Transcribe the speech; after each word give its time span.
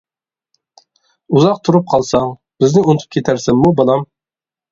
ئۇزاق 1.35 1.59
تۇرۇپ 1.67 1.85
قالساڭ، 1.91 2.25
بىزنى 2.63 2.83
ئۇنتۇپ 2.87 3.13
كېتەرسەنمۇ، 3.17 3.73
بالام؟. 3.81 4.05